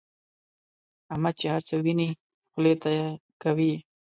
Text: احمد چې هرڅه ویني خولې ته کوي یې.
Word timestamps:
احمد 1.13 1.33
چې 1.39 1.45
هرڅه 1.53 1.75
ویني 1.83 2.09
خولې 2.51 2.73
ته 2.81 2.91
کوي 3.41 3.67
یې. 3.73 3.77